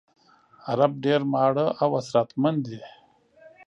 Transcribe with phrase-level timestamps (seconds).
[0.69, 2.79] عرب ډېر ماړه او اسراتمن دي.